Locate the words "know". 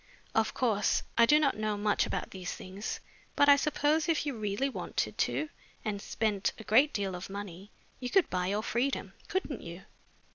1.59-1.77